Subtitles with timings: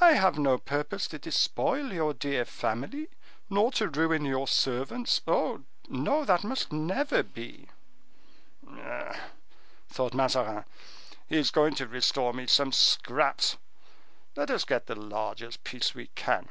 [0.00, 3.10] "I have no purpose to despoil your dear family,
[3.50, 5.20] nor to ruin your servants.
[5.26, 7.68] Oh, no, that must never be!"
[8.66, 9.18] "Humph!"
[9.90, 10.64] thought Mazarin,
[11.26, 13.58] "he is going to restore me some scraps;
[14.36, 16.48] let us get the largest piece we can."